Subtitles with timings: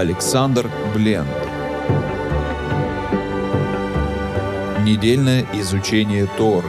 [0.00, 1.28] Александр Бленд.
[4.82, 6.64] Недельное изучение Тор.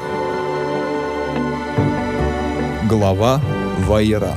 [2.89, 3.39] Глава
[3.87, 4.35] Вайера.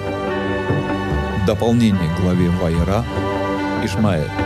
[1.45, 3.05] Дополнение к главе Вайера
[3.83, 4.44] Ишмаэль.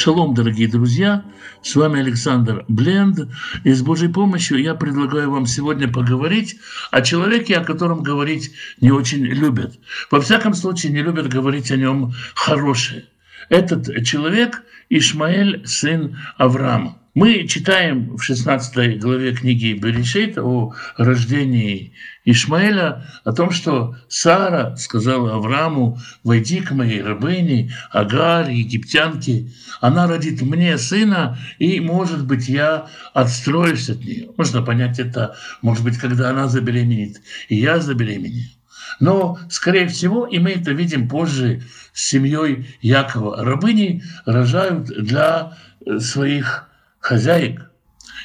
[0.00, 1.24] Шалом, дорогие друзья!
[1.60, 3.28] С вами Александр Бленд.
[3.64, 6.56] И с Божьей помощью я предлагаю вам сегодня поговорить
[6.90, 8.50] о человеке, о котором говорить
[8.80, 9.78] не очень любят.
[10.10, 13.08] Во всяком случае, не любят говорить о нем хорошее.
[13.50, 16.99] Этот человек Ишмаэль, сын Авраама.
[17.20, 21.92] Мы читаем в 16 главе книги Берешит о рождении
[22.24, 29.50] Ишмаэля, о том, что Сара сказала Аврааму, «Войди к моей рабыне, Агар, египтянке,
[29.82, 34.30] она родит мне сына, и, может быть, я отстроюсь от нее».
[34.38, 38.48] Можно понять это, может быть, когда она забеременеет, и я забеременею.
[38.98, 45.58] Но, скорее всего, и мы это видим позже с семьей Якова, рабыни рожают для
[45.98, 46.69] своих
[47.00, 47.70] хозяек.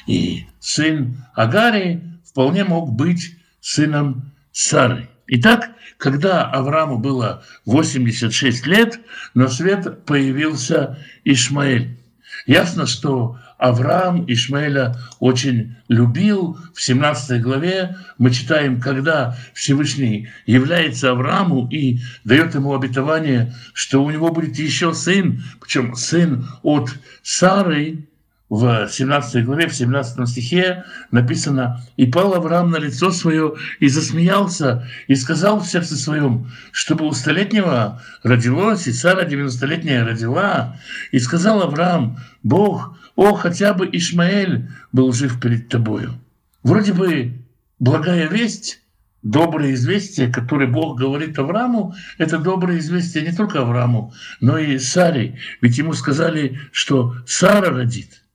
[0.06, 5.08] И сын Агари вполне мог быть сыном Сары.
[5.26, 9.00] Итак, когда Аврааму было 86 лет,
[9.34, 11.98] на свет появился Ишмаэль.
[12.46, 16.58] Ясно, что Авраам Ишмаэля очень любил.
[16.74, 24.10] В 17 главе мы читаем, когда Всевышний является Аврааму и дает ему обетование, что у
[24.10, 28.06] него будет еще сын, причем сын от Сары,
[28.48, 34.86] в 17 главе, в 17 стихе написано «И пал Авраам на лицо свое и засмеялся,
[35.08, 40.76] и сказал в сердце своем, чтобы у столетнего родилось, и Сара девяностолетняя родила.
[41.10, 46.14] И сказал Авраам, Бог, о, хотя бы Ишмаэль был жив перед тобою».
[46.62, 47.32] Вроде бы
[47.80, 48.80] благая весть,
[49.22, 55.38] доброе известие, которое Бог говорит Аврааму, это доброе известие не только Аврааму, но и Саре.
[55.60, 58.22] Ведь ему сказали, что Сара родит–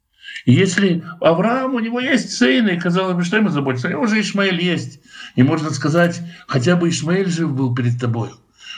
[0.46, 4.20] если Авраам, у него есть сын, и казалось бы, что ему заботиться, у него уже
[4.20, 5.00] Ишмаэль есть.
[5.36, 8.30] И можно сказать, хотя бы Ишмаэль жив был перед тобой.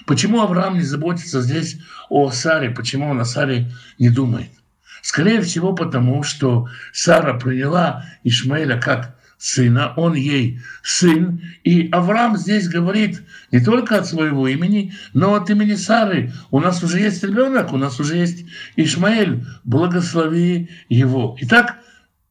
[0.05, 1.77] Почему Авраам не заботится здесь
[2.09, 2.69] о Саре?
[2.71, 4.49] Почему он о Саре не думает?
[5.01, 11.41] Скорее всего, потому что Сара приняла Ишмаэля как сына, он ей сын.
[11.65, 13.21] И Авраам здесь говорит
[13.51, 16.31] не только от своего имени, но от имени Сары.
[16.49, 18.45] У нас уже есть ребенок, у нас уже есть
[18.77, 21.37] Ишмаэль, благослови его.
[21.41, 21.77] Итак,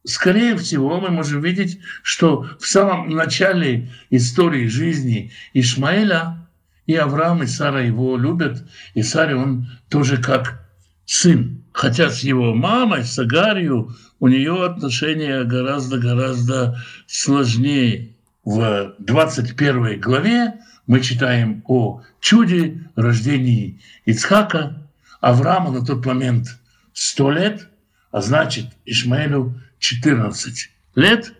[0.04, 6.48] скорее всего, мы можем видеть, что в самом начале истории жизни Ишмаэля
[6.86, 8.64] и Авраам, и Сара его любят,
[8.94, 10.66] и Саре он тоже как
[11.04, 11.62] сын.
[11.72, 18.14] Хотя с его мамой, с Агарью, у нее отношения гораздо-гораздо сложнее.
[18.44, 24.88] В 21 главе мы читаем о чуде рождении Ицхака.
[25.20, 26.56] Аврааму на тот момент
[26.92, 27.68] 100 лет,
[28.12, 31.32] а значит Ишмаэлю 14 лет.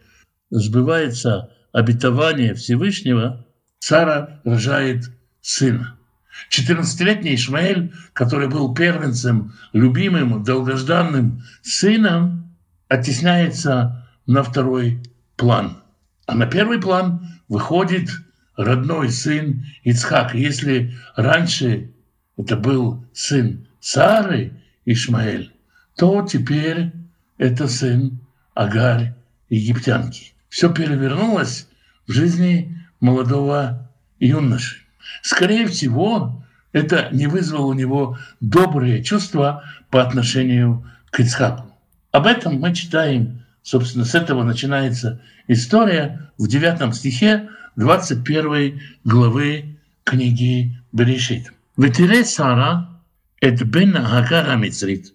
[0.51, 3.47] Сбывается обетование Всевышнего,
[3.79, 5.05] Сара рожает
[5.41, 5.97] сына.
[6.51, 12.42] 14-летний Ишмаэль, который был первенцем, любимым, долгожданным сыном,
[12.93, 15.03] оттесняется на второй
[15.37, 15.79] план.
[16.27, 18.11] А на первый план выходит
[18.55, 20.35] родной сын Ицхак.
[20.35, 21.91] Если раньше
[22.37, 24.53] это был сын Сары
[24.85, 25.53] Ишмаэль,
[25.97, 26.93] то теперь
[27.39, 28.21] это сын
[28.55, 29.15] Агарь
[29.49, 30.35] египтянки.
[30.51, 31.69] Все перевернулось
[32.07, 34.83] в жизни молодого юноши.
[35.23, 41.72] Скорее всего, это не вызвало у него добрые чувства по отношению к Ицхаку.
[42.13, 50.77] Об этом мы читаем, собственно, с этого начинается история в 9 стихе 21 главы книги
[50.93, 51.51] Берешит.
[51.79, 53.01] «Ветире Сара
[53.41, 55.15] эт бен Агар Амицрит».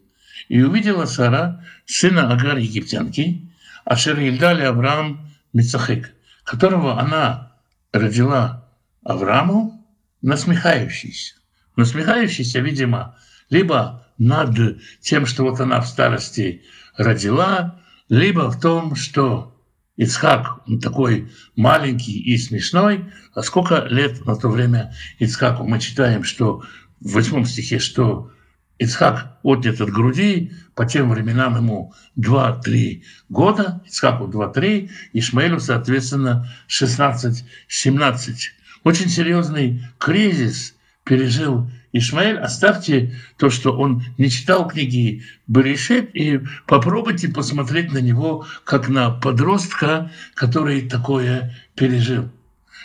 [0.49, 3.51] И увидела Сара, сына Агар египтянки,
[3.85, 7.51] Ашер Ильдали Авраам Мицахек, которого она
[7.91, 8.65] родила
[9.03, 9.85] Аврааму,
[10.23, 11.35] насмехающийся.
[11.75, 13.15] Насмехающийся, видимо,
[13.51, 16.63] либо над тем, что вот она в старости
[16.95, 19.53] родила, либо в том, что
[19.97, 25.63] Ицхак он такой маленький и смешной, а сколько лет на то время Ицхаку?
[25.63, 26.63] Мы читаем, что
[26.99, 28.31] в восьмом стихе, что
[28.79, 37.43] Ицхак отнят от груди, по тем временам ему 2-3 года, Ицхаку 2-3, Ишмаэлю, соответственно, 16-17.
[38.83, 47.29] Очень серьезный кризис пережил Ишмаэль, оставьте то, что он не читал книги Берешет, и попробуйте
[47.29, 52.29] посмотреть на него как на подростка, который такое пережил.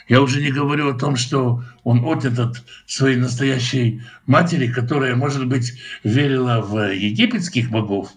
[0.08, 5.46] Я уже не говорю о том, что он отнят от своей настоящей матери, которая, может
[5.46, 5.74] быть,
[6.04, 8.10] верила в египетских богов.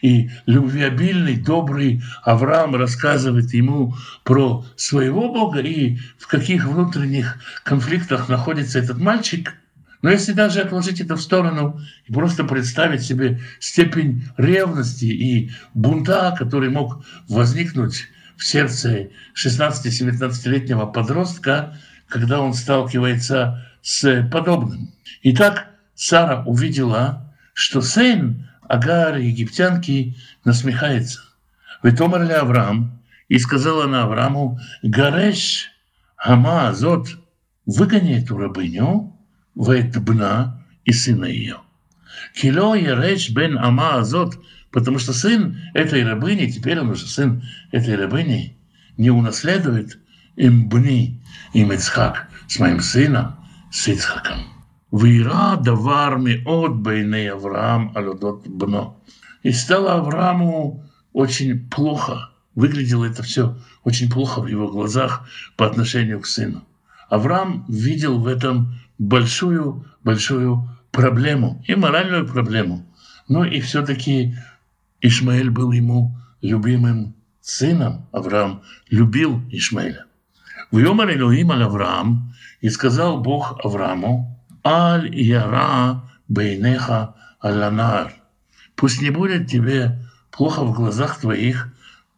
[0.00, 8.78] И любвеобильный, добрый Авраам рассказывает ему про своего Бога и в каких внутренних конфликтах находится
[8.78, 9.54] этот мальчик.
[10.02, 16.34] Но если даже отложить это в сторону и просто представить себе степень ревности и бунта,
[16.36, 21.78] который мог возникнуть в сердце 16-19-летнего подростка,
[22.08, 24.92] когда он сталкивается с подобным.
[25.22, 31.20] Итак, Сара увидела, что сын Агар, египтянки, насмехается.
[31.82, 35.70] Ветомер ли Авраам, и сказала она Аврааму, Гареш
[36.16, 37.08] Хама Азот,
[37.66, 39.11] выгони эту рабыню,
[39.54, 41.58] бна и сына ее.
[42.34, 44.38] Кило Ереш бен Ама Азот,
[44.72, 48.56] Потому что сын этой рабыни, теперь он уже сын этой рабыни,
[48.96, 49.98] не унаследует
[50.34, 51.22] им бни,
[51.52, 53.36] им Ицхак, с моим сыном,
[53.70, 54.38] с Ицхаком.
[54.90, 58.98] Вира давар ми от бейне Авраам алюдот бно.
[59.42, 62.30] И стало Аврааму очень плохо.
[62.54, 66.64] Выглядело это все очень плохо в его глазах по отношению к сыну.
[67.10, 72.86] Авраам видел в этом большую-большую проблему и моральную проблему.
[73.28, 74.36] Но и все-таки
[75.00, 78.06] Ишмаэль был ему любимым сыном.
[78.12, 80.06] Авраам любил Ишмаэля.
[80.70, 88.14] В Йомар Элоим аль Авраам, и сказал Бог Аврааму, Аль яра бейнеха аланар.
[88.76, 89.98] Пусть не будет тебе
[90.30, 91.68] плохо в глазах твоих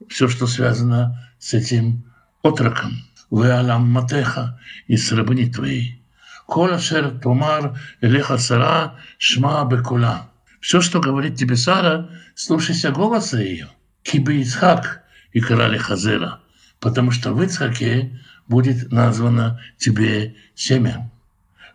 [0.09, 2.05] все, что связано с этим
[2.43, 2.93] отроком.
[3.31, 6.04] Вы алам матеха и с рабыни твоей.
[6.47, 10.31] Кола шер тумар элеха сара шма бекула.
[10.65, 13.69] Все, что говорит тебе Сара, слушайся голоса ее.
[14.03, 15.03] Кибы Исхак
[15.35, 16.41] и корали Хазера,
[16.81, 18.19] потому что в Ицхаке
[18.49, 21.11] будет названо тебе семя.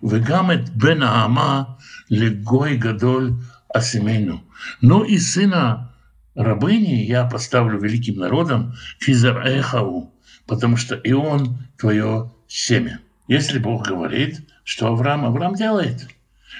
[0.02, 1.78] Вегамет бен Аама
[2.10, 3.36] легой гадоль
[3.72, 4.44] асимену.
[4.82, 5.94] Но и сына
[6.34, 10.12] рабыни я поставлю великим народом Физар Эхау,
[10.48, 13.02] потому что и он твое семя.
[13.28, 16.08] Если Бог говорит, что Авраам, Авраам делает.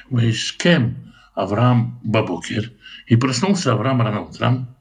[0.10, 2.72] Вишкем Авраам Бабукер.
[3.06, 4.76] И проснулся Авраам рано утром.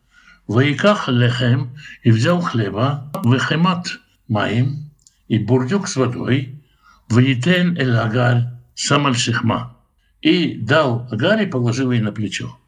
[0.46, 3.98] Ваиках лехем и взял хлеба, вехемат
[4.28, 4.90] маим
[5.28, 6.62] и бурдюк с водой,
[7.10, 9.76] ванитен эль агаль самаль шихма.
[10.22, 12.58] И дал Агаре, положил ей на плечо.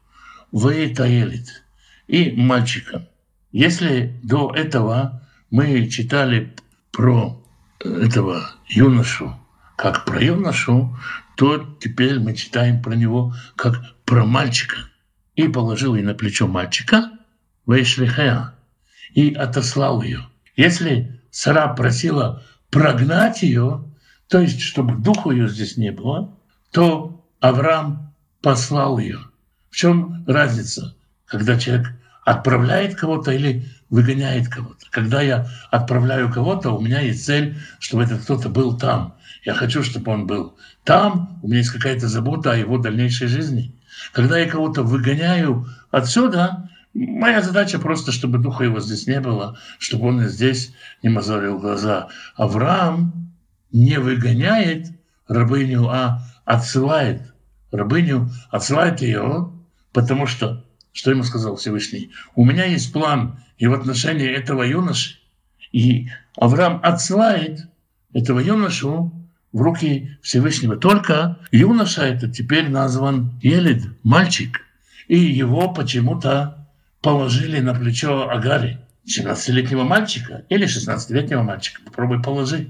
[0.51, 1.63] Ваитаелит.
[2.07, 3.09] И мальчика.
[3.51, 6.53] Если до этого мы читали
[6.91, 7.43] про
[7.79, 9.40] этого юношу,
[9.81, 10.95] как про юношу,
[11.35, 14.77] то теперь мы читаем про него как про мальчика.
[15.35, 17.09] И положил ей на плечо мальчика,
[17.65, 18.53] Вейшлихеа,
[19.15, 20.27] и отослал ее.
[20.55, 23.83] Если Сара просила прогнать ее,
[24.27, 26.37] то есть чтобы духу ее здесь не было,
[26.71, 28.13] то Авраам
[28.43, 29.19] послал ее.
[29.71, 30.95] В чем разница,
[31.25, 31.91] когда человек
[32.23, 34.85] отправляет кого-то или выгоняет кого-то.
[34.91, 39.15] Когда я отправляю кого-то, у меня есть цель, чтобы этот кто-то был там.
[39.43, 43.73] Я хочу, чтобы он был там, у меня есть какая-то забота о его дальнейшей жизни.
[44.13, 50.07] Когда я кого-то выгоняю отсюда, моя задача просто, чтобы духа его здесь не было, чтобы
[50.07, 52.09] он здесь не мозолил глаза.
[52.35, 53.33] Авраам
[53.71, 54.87] не выгоняет
[55.27, 57.33] рабыню, а отсылает
[57.71, 59.51] рабыню, отсылает ее,
[59.91, 65.17] потому что, что ему сказал Всевышний, у меня есть план и в отношении этого юноши,
[65.71, 67.67] и Авраам отсылает
[68.13, 69.13] этого юношу
[69.51, 70.77] в руки Всевышнего.
[70.77, 74.61] Только юноша этот теперь назван Елид, мальчик.
[75.07, 76.67] И его почему-то
[77.01, 81.81] положили на плечо Агари, 17-летнего мальчика или 16-летнего мальчика.
[81.83, 82.69] Попробуй положи.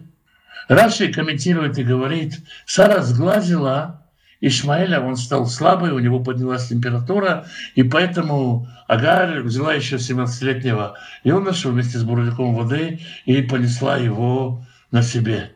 [0.68, 4.08] Раши комментирует и говорит, Сара сглазила
[4.40, 7.46] Ишмаэля, он стал слабый, у него поднялась температура,
[7.76, 15.04] и поэтому Агарь взяла еще 17-летнего юношу вместе с бурляком воды и понесла его на
[15.04, 15.52] себе.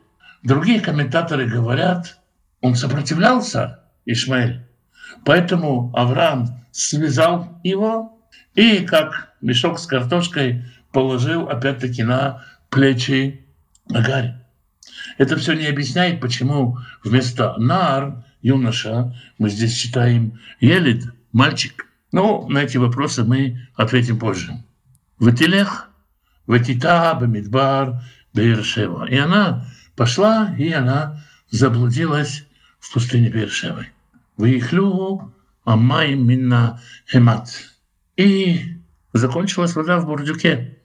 [0.46, 2.20] Другие комментаторы говорят,
[2.62, 4.64] он сопротивлялся, Ишмаэль.
[5.25, 8.22] Поэтому Авраам связал его
[8.54, 13.44] и, как мешок с картошкой, положил опять-таки на плечи
[13.92, 14.36] Агарь.
[15.18, 21.88] Это все не объясняет, почему вместо нар, юноша, мы здесь читаем елит, мальчик.
[22.12, 24.64] Но на эти вопросы мы ответим позже.
[25.18, 25.90] Ватилех,
[26.46, 28.04] ватита, бамидбар,
[28.36, 29.06] Бейршева.
[29.06, 32.46] И она пошла, и она заблудилась
[32.80, 33.88] в пустыне Бершевы.
[34.38, 35.34] Выехлю
[35.64, 37.50] Амай Минна Хемат.
[38.18, 38.78] И
[39.14, 40.78] закончилась вода в бурдюке.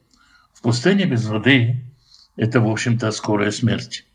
[0.52, 1.84] В пустыне без воды–
[2.36, 4.06] это, в общем-то, скорая смерть.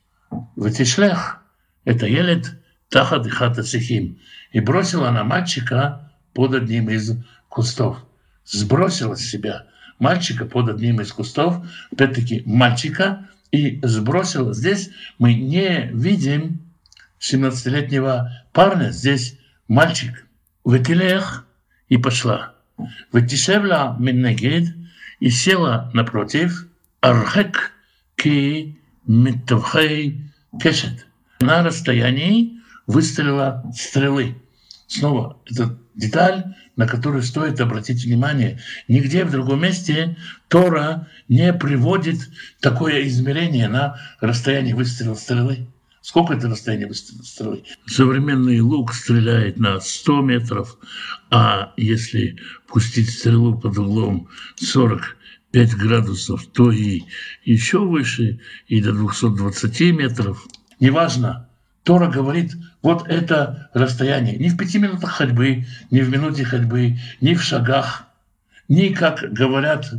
[0.55, 1.41] Ватишлях–
[1.85, 4.19] это елет тахат и хата цехим.
[4.51, 7.17] И бросила она мальчика под одним из
[7.49, 7.97] кустов.
[8.45, 9.65] Сбросила с себя
[9.99, 14.53] мальчика под одним из кустов, опять-таки мальчика, и сбросила.
[14.53, 16.59] Здесь мы не видим
[17.19, 20.27] 17-летнего парня, здесь мальчик.
[20.65, 21.45] Ветилех
[21.89, 22.53] и пошла.
[23.13, 24.75] Ветишевла миннегид
[25.19, 26.67] и села напротив.
[27.01, 27.71] Архек
[28.15, 30.21] ки митавхей
[30.61, 31.05] кешет.
[31.39, 34.35] На расстоянии выстрела стрелы.
[34.87, 38.59] Снова это деталь, на которую стоит обратить внимание.
[38.87, 40.17] Нигде в другом месте
[40.47, 42.29] Тора не приводит
[42.59, 45.67] такое измерение на расстоянии выстрела стрелы.
[46.01, 47.63] Сколько это расстояние выстрела стрелы?
[47.87, 50.77] Современный лук стреляет на 100 метров,
[51.31, 57.01] а если пустить стрелу под углом 45 градусов, то и
[57.43, 60.45] еще выше, и до 220 метров.
[60.79, 61.49] Неважно,
[61.83, 62.51] Тора говорит,
[62.85, 64.37] вот это расстояние.
[64.37, 68.05] Не в пяти минутах ходьбы, не в минуте ходьбы, не в шагах,
[68.67, 69.91] не, как говорят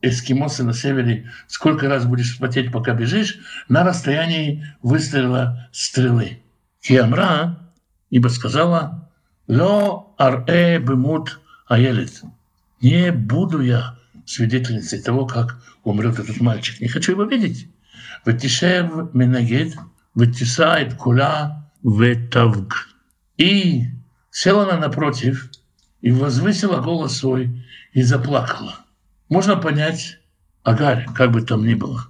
[0.00, 6.40] эскимосы на севере, сколько раз будешь спотеть, пока бежишь, на расстоянии выстрела стрелы.
[6.80, 7.58] Киамра,
[8.08, 9.10] ибо сказала,
[9.46, 12.22] «Ло ар-э бемут аелет».
[12.80, 16.80] Не буду я свидетельницей того, как умрет этот мальчик.
[16.80, 17.68] Не хочу его видеть.
[18.24, 19.76] Ватишев минагет–
[20.14, 22.88] вытесает куля ветавг.
[23.36, 23.84] И
[24.30, 25.50] села она напротив
[26.00, 28.76] и возвысила голос свой и заплакала.
[29.28, 30.18] Можно понять
[30.62, 32.06] Агарь, как бы там ни было.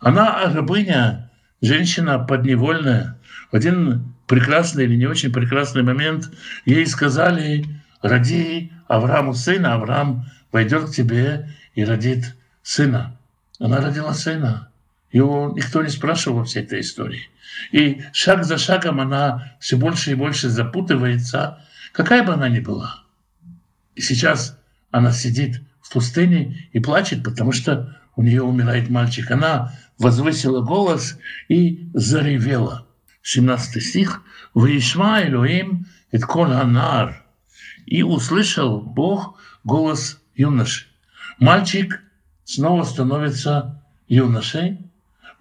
[0.00, 3.18] Она рабыня, женщина подневольная.
[3.52, 6.30] В один прекрасный или не очень прекрасный момент
[6.64, 7.66] ей сказали,
[8.00, 13.18] роди Аврааму сына, Авраам войдет к тебе и родит сына.
[13.58, 14.69] Она родила сына.
[15.12, 17.28] Его никто не спрашивал во всей этой истории.
[17.72, 23.04] И шаг за шагом она все больше и больше запутывается, какая бы она ни была.
[23.96, 24.58] И сейчас
[24.90, 29.30] она сидит в пустыне и плачет, потому что у нее умирает мальчик.
[29.30, 32.86] Она возвысила голос и заревела.
[33.22, 34.22] 17 стих.
[34.54, 37.24] «Ваишма Элоим et кол анар».
[37.86, 40.86] И услышал Бог голос юноши.
[41.38, 42.02] Мальчик
[42.44, 44.78] снова становится юношей,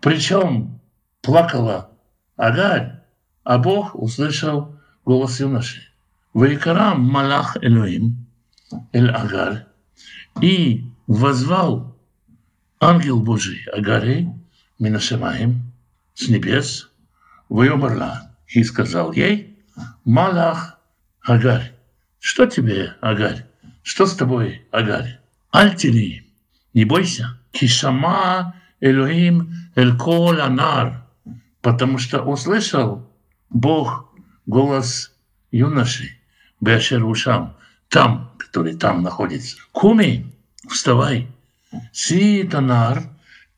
[0.01, 0.79] причем
[1.21, 1.91] плакала
[2.37, 3.01] Агарь,
[3.43, 4.75] а Бог услышал
[5.05, 5.81] голос юноши.
[6.33, 8.27] Ваикарам Малах Элоим,
[8.93, 9.65] Эль Агарь,
[10.41, 11.97] и возвал
[12.79, 14.33] ангел Божий Агаре
[14.77, 15.73] Минашемаем
[16.13, 16.89] с небес,
[17.49, 19.57] Вайомарла, и сказал ей,
[20.05, 20.79] Малах
[21.21, 21.73] Агарь,
[22.19, 23.45] что тебе, Агарь?
[23.81, 25.19] Что с тобой, Агарь?
[25.51, 26.27] Альтери,
[26.73, 31.03] не бойся, кишама Элоим Эль Кол Анар,
[31.61, 33.07] потому что услышал
[33.49, 34.09] Бог
[34.45, 35.11] голос
[35.51, 36.17] юноши
[36.61, 37.55] Бешер Ушам,
[37.87, 39.57] там, который там находится.
[39.71, 40.25] Куми,
[40.69, 41.27] вставай,
[41.91, 43.03] си танар,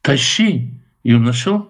[0.01, 0.73] тащи
[1.03, 1.69] юношу,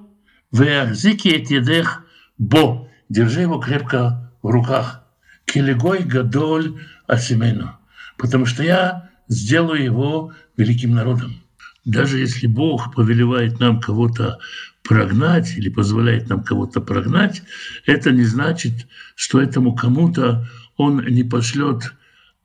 [0.51, 2.03] веахзики этидех
[2.37, 5.03] бо, держи его крепко в руках.
[5.45, 7.75] Келегой гадоль асимену,
[8.17, 11.40] потому что я сделаю его великим народом.
[11.85, 14.39] Даже если Бог повелевает нам кого-то
[14.83, 17.41] прогнать или позволяет нам кого-то прогнать,
[17.85, 20.47] это не значит, что этому кому-то
[20.77, 21.93] он не пошлет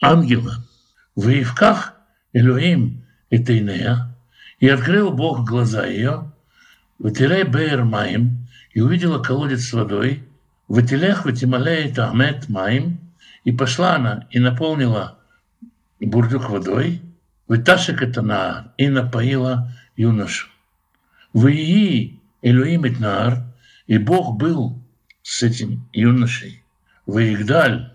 [0.02, 0.64] ангела.
[1.14, 1.94] В Ивках
[2.32, 4.14] Элюим и Тейнея,
[4.58, 6.32] и открыл Бог глаза ее,
[6.98, 10.22] Ватилей Бейр Маим, и увидела колодец с водой,
[10.68, 13.00] Ватилех Ватималей Тахмет Маим,
[13.44, 15.18] и пошла она и наполнила
[16.00, 17.02] бурдюк водой,
[17.48, 20.48] Выташек это на и напоила юношу.
[21.32, 23.44] Вы Элюим Итнаар,
[23.86, 24.82] и Бог был
[25.22, 26.62] с этим юношей.
[27.06, 27.92] Выигдаль,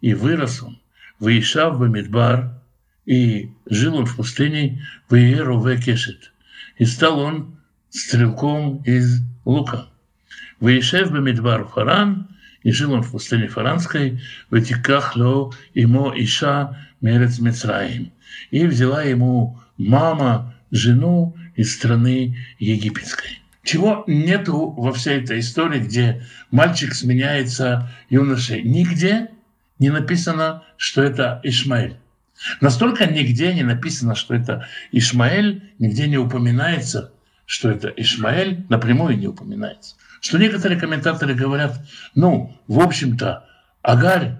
[0.00, 0.80] и вырос он.
[1.18, 2.60] Выишав в Мидбар,
[3.06, 6.32] и жил он в пустыне, Выеру Векешет.
[6.76, 9.88] И стал он стрелком из лука.
[10.60, 12.28] Выишев в Мидбар Фаран,
[12.62, 17.38] и жил он в пустыне Фаранской, в Этиках Ло, Имо Иша, Мерец
[18.50, 23.40] и взяла ему мама жену из страны египетской.
[23.62, 28.62] Чего нету во всей этой истории, где мальчик сменяется юношей?
[28.62, 29.30] Нигде
[29.78, 31.96] не написано, что это Ишмаэль.
[32.60, 37.12] Настолько нигде не написано, что это Ишмаэль, нигде не упоминается,
[37.44, 39.96] что это Ишмаэль, напрямую не упоминается.
[40.20, 41.80] Что некоторые комментаторы говорят,
[42.14, 43.46] ну, в общем-то,
[43.82, 44.36] Агарь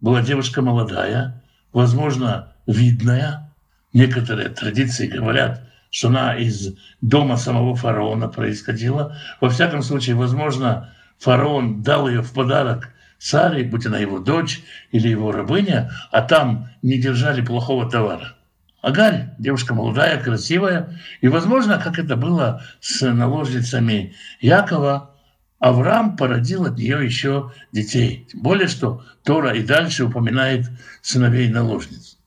[0.00, 1.42] была девушка молодая,
[1.72, 3.50] возможно, видная.
[3.92, 9.16] Некоторые традиции говорят, что она из дома самого фараона происходила.
[9.40, 14.60] Во всяком случае, возможно, фараон дал ее в подарок Саре, будь она его дочь
[14.92, 18.36] или его рабыня, а там не держали плохого товара.
[18.80, 25.16] Агарь, девушка молодая, красивая, и, возможно, как это было с наложницами Якова,
[25.58, 28.28] Авраам породил от нее еще детей.
[28.30, 30.66] Тем более, что Тора и дальше упоминает
[31.02, 32.17] сыновей наложниц.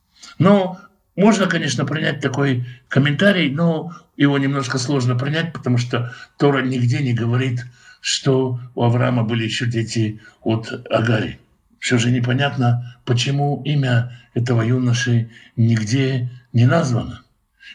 [0.41, 0.79] Но
[1.15, 7.13] можно, конечно, принять такой комментарий, но его немножко сложно принять, потому что Тора нигде не
[7.13, 7.63] говорит,
[8.00, 11.39] что у Авраама были еще дети от Агари.
[11.77, 17.21] Все же непонятно, почему имя этого юноши нигде не названо.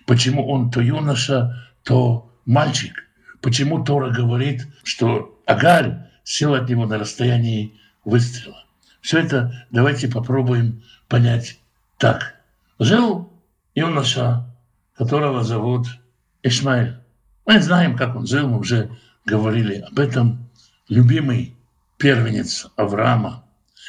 [0.05, 3.05] Почему он то юноша, то мальчик.
[3.43, 8.65] Почему Тора говорит, что Агарь сел от него на расстоянии выстрела.
[9.03, 11.61] Все это давайте попробуем понять
[11.97, 12.36] так.
[12.79, 13.33] Жил
[13.75, 14.45] юноша,
[14.95, 15.87] которого зовут
[16.43, 17.01] Ишмаэль.
[17.47, 18.91] Мы знаем, как он жил, мы уже
[19.25, 20.51] говорили об этом.
[20.89, 21.57] Любимый
[21.97, 23.45] первенец Авраама,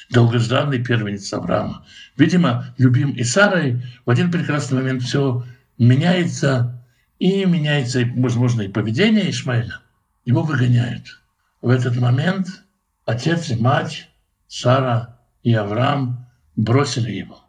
[0.09, 1.85] долгожданный первенец Авраама.
[2.15, 3.83] Видимо, любим и Сарой.
[4.05, 5.43] В один прекрасный момент все
[5.77, 6.81] меняется,
[7.19, 9.81] и меняется, возможно, и поведение Ишмаэля.
[10.23, 11.21] Его выгоняют.
[11.61, 12.47] В этот момент
[13.05, 14.09] отец и мать,
[14.47, 16.25] Сара и Авраам
[16.55, 17.46] бросили его.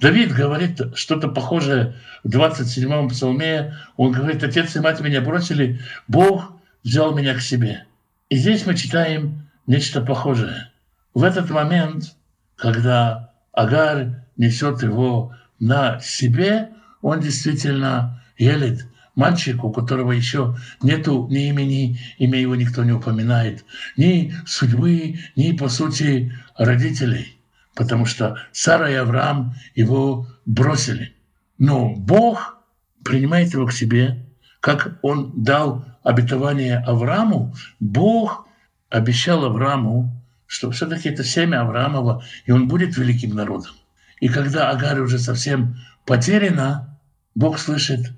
[0.00, 3.74] Давид говорит что-то похожее в 27-м псалме.
[3.96, 6.52] Он говорит, отец и мать меня бросили, Бог
[6.84, 7.84] взял меня к себе.
[8.28, 10.70] И здесь мы читаем нечто похожее.
[11.14, 12.16] В этот момент,
[12.56, 16.70] когда Агар несет его на себе,
[17.02, 18.86] он действительно елит
[19.16, 23.64] мальчик, у которого еще нету ни имени, имя его никто не упоминает,
[23.96, 27.37] ни судьбы, ни, по сути, родителей,
[27.78, 31.14] потому что Сара и Авраам его бросили.
[31.58, 32.58] Но Бог
[33.04, 34.26] принимает его к себе,
[34.58, 38.48] как он дал обетование Аврааму, Бог
[38.90, 40.12] обещал Аврааму,
[40.46, 43.70] что все-таки это семя Авраамова, и он будет великим народом.
[44.18, 46.98] И когда Агарь уже совсем потеряна,
[47.36, 48.10] Бог слышит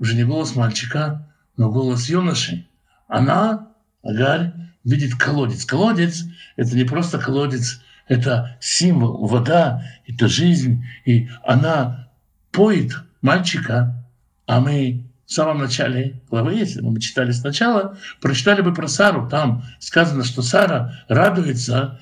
[0.00, 2.66] уже не голос мальчика, но голос юноши.
[3.06, 3.68] Она,
[4.02, 5.64] Агарь, видит колодец.
[5.64, 6.24] Колодец–
[6.56, 10.84] это не просто колодец, это символ, вода, это жизнь.
[11.04, 12.08] И она
[12.52, 14.04] поет мальчика,
[14.46, 19.28] а мы в самом начале главы, если бы мы читали сначала, прочитали бы про Сару.
[19.28, 22.00] Там сказано, что Сара радуется,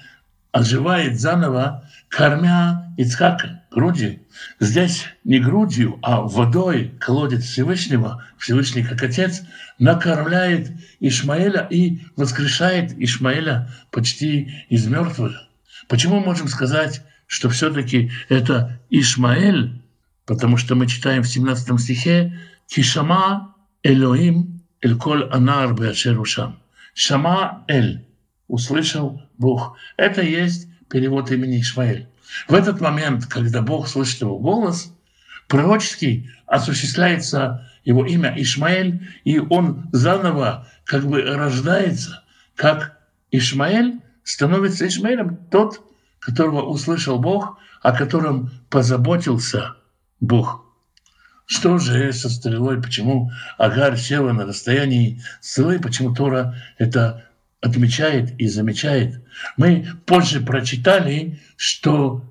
[0.50, 4.20] оживает заново, кормя Ицхака грудью.
[4.60, 9.42] Здесь не грудью, а водой колодец Всевышнего, Всевышний как Отец,
[9.78, 15.48] накормляет Ишмаэля и воскрешает Ишмаэля почти из мертвых.
[15.88, 19.82] Почему можем сказать, что все-таки это Ишмаэль?
[20.26, 26.62] Потому что мы читаем в 17 стихе «Кишама Элоим эль коль анар беашерушам».
[26.94, 28.06] Шама Эль–
[28.48, 29.76] услышал Бог.
[29.96, 32.06] Это есть перевод имени Ишмаэль.
[32.48, 34.94] В этот момент, когда Бог слышит его голос,
[35.48, 42.22] пророческий осуществляется его имя Ишмаэль, и он заново как бы рождается,
[42.54, 42.98] как
[43.30, 45.80] Ишмаэль становится Ишмаэлем, тот,
[46.18, 49.74] которого услышал Бог, о котором позаботился
[50.20, 50.64] Бог.
[51.46, 52.80] Что же со стрелой?
[52.80, 55.80] Почему Агарь села на расстоянии стрелы?
[55.80, 57.24] Почему Тора это
[57.62, 59.24] отмечает и замечает.
[59.56, 62.24] Мы позже прочитали, что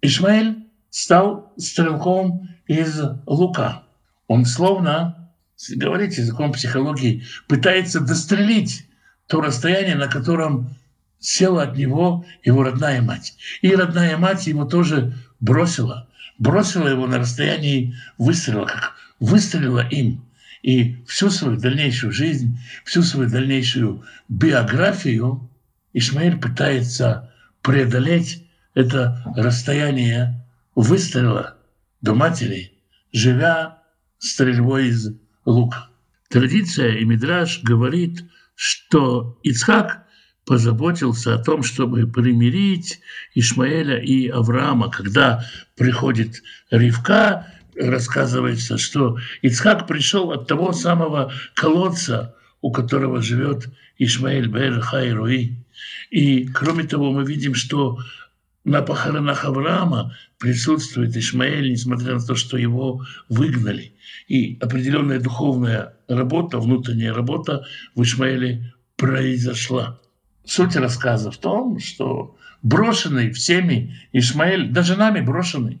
[0.00, 3.82] Ишмаэль стал стрелком из лука.
[4.26, 5.30] Он словно,
[5.76, 8.86] говорить языком психологии, пытается дострелить
[9.26, 10.70] то расстояние, на котором
[11.20, 13.36] села от него его родная мать.
[13.62, 16.08] И родная мать его тоже бросила.
[16.38, 20.24] Бросила его на расстоянии выстрела, как выстрелила им.
[20.62, 25.48] И всю свою дальнейшую жизнь, всю свою дальнейшую биографию
[25.92, 31.56] Ишмаэль пытается преодолеть это расстояние выстрела
[32.00, 32.72] до матери,
[33.12, 33.82] живя
[34.18, 35.88] стрельбой из лука.
[36.28, 40.06] Традиция и Мидраш говорит, что Ицхак
[40.48, 43.00] позаботился о том, чтобы примирить
[43.34, 45.44] Ишмаэля и Авраама, когда
[45.76, 54.80] приходит Ривка рассказывается, что Ицхак пришел от того самого колодца, у которого живет Ишмаэль Бер
[54.80, 55.66] Хайруи.
[56.10, 57.98] И кроме того, мы видим, что
[58.64, 63.92] на похоронах Авраама присутствует Ишмаэль, несмотря на то, что его выгнали.
[64.28, 70.00] И определенная духовная работа, внутренняя работа в Ишмаэле произошла.
[70.48, 75.78] Суть рассказа в том, что брошенный всеми Ишмаэль, даже нами брошенный,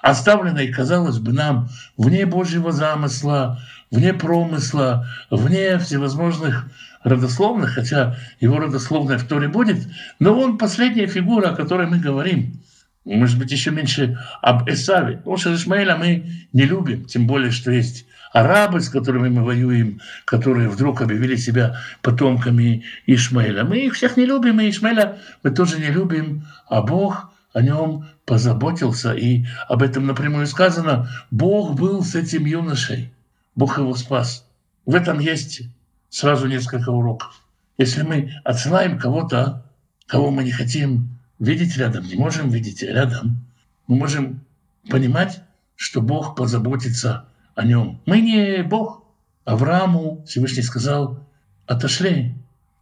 [0.00, 1.68] оставленной, казалось бы, нам
[1.98, 6.70] вне Божьего замысла, вне промысла, вне всевозможных
[7.04, 9.86] родословных, хотя его родословная в Торе будет,
[10.18, 12.62] но он последняя фигура, о которой мы говорим.
[13.04, 15.18] Может быть, еще меньше об Эсаве.
[15.18, 18.06] Потому что Ишмаэля мы не любим, тем более, что есть
[18.38, 23.64] арабы, с которыми мы воюем, которые вдруг объявили себя потомками Ишмаэля.
[23.64, 28.06] Мы их всех не любим, и Ишмаэля мы тоже не любим, а Бог о нем
[28.24, 29.12] позаботился.
[29.12, 33.12] И об этом напрямую сказано, Бог был с этим юношей,
[33.56, 34.46] Бог его спас.
[34.86, 35.62] В этом есть
[36.08, 37.42] сразу несколько уроков.
[37.76, 39.64] Если мы отсылаем кого-то,
[40.06, 43.44] кого мы не хотим видеть рядом, не можем видеть рядом,
[43.88, 44.40] мы можем
[44.88, 45.40] понимать,
[45.74, 48.00] что Бог позаботится о нем.
[48.06, 49.02] Мы не Бог.
[49.44, 51.26] Аврааму Всевышний сказал,
[51.66, 52.34] отошли,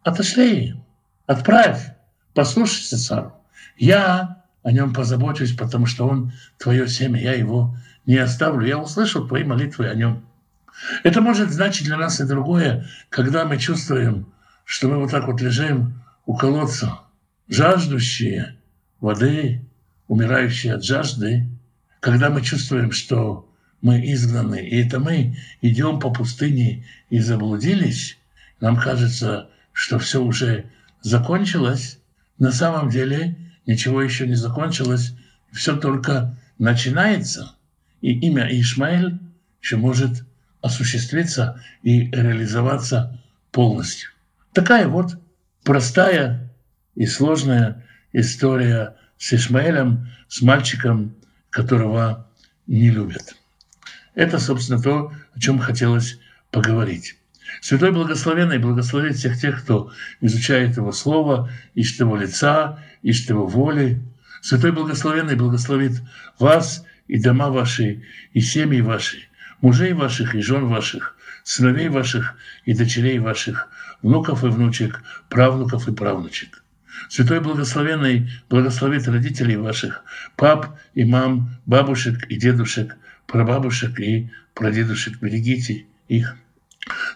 [0.03, 0.75] отошли,
[1.27, 1.93] отправь,
[2.35, 3.33] послушайся цару.
[3.79, 8.67] Я о нем позабочусь, потому что он твое семя, я его не оставлю.
[8.67, 10.27] Я услышал твои молитвы о нем.
[11.05, 14.27] Это может значить для нас и другое, когда мы чувствуем,
[14.65, 17.01] что мы вот так вот лежим у колодца,
[17.49, 18.57] жаждущие
[19.01, 19.63] воды,
[20.09, 21.49] умирающие от жажды,
[22.01, 23.49] когда мы чувствуем, что
[23.87, 28.19] мы изгнаны, и это мы идем по пустыне и заблудились,
[28.61, 30.65] нам кажется, что все уже
[31.03, 32.01] закончилось.
[32.37, 35.15] На самом деле ничего еще не закончилось,
[35.53, 37.55] все только начинается.
[38.01, 39.21] И имя Ишмаэль
[39.63, 40.25] еще может
[40.63, 43.23] осуществиться и реализоваться
[43.53, 44.11] полностью.
[44.53, 45.17] Такая вот
[45.63, 46.53] простая
[46.97, 51.15] и сложная история с Ишмаэлем, с мальчиком,
[51.51, 52.29] которого
[52.67, 53.37] не любят.
[54.17, 56.19] Это, собственно, то, о чем хотелось
[56.51, 57.17] поговорить.
[57.61, 64.03] Святой Благословенный благословит всех тех, кто изучает Его Слово, ищет Его лица, ищет Его воли.
[64.41, 66.01] Святой Благословенный благословит
[66.39, 69.19] вас и дома ваши, и семьи ваши,
[69.61, 73.69] мужей ваших и жен ваших, сыновей ваших и дочерей ваших,
[74.01, 76.65] внуков и внучек, правнуков и правнучек.
[77.11, 80.03] Святой Благословенный благословит родителей ваших,
[80.37, 82.97] пап и мам, бабушек и дедушек,
[83.27, 85.21] прабабушек и прадедушек.
[85.21, 86.37] Берегите их.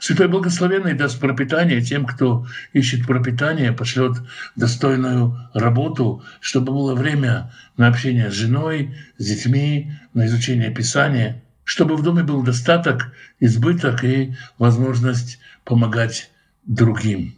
[0.01, 4.17] Святой Благословенный даст пропитание тем, кто ищет пропитание, пошлет
[4.57, 11.97] достойную работу, чтобы было время на общение с женой, с детьми, на изучение Писания, чтобы
[11.97, 16.31] в доме был достаток, избыток и возможность помогать
[16.67, 17.37] другим.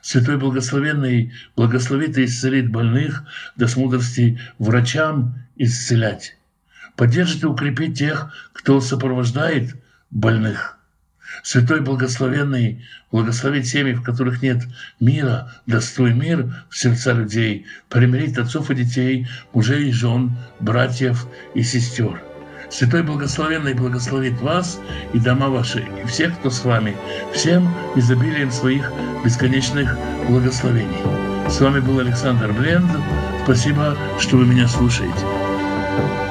[0.00, 3.24] Святой Благословенный благословит и исцелит больных,
[3.56, 6.36] даст мудрости врачам исцелять.
[6.96, 9.74] Поддержит и укрепит тех, кто сопровождает
[10.10, 10.78] больных.
[11.42, 14.62] Святой Благословенный благословит семьи, в которых нет
[15.00, 21.62] мира, достой мир в сердца людей, примирит отцов и детей, мужей и жен, братьев и
[21.62, 22.22] сестер–
[22.74, 24.80] Святой Благословенный благословит вас
[25.12, 26.96] и дома ваши, и всех, кто с вами,
[27.32, 28.90] всем изобилием своих
[29.24, 29.96] бесконечных
[30.28, 30.98] благословений.
[31.48, 32.90] С вами был Александр Бленд.
[33.44, 36.23] Спасибо, что вы меня слушаете.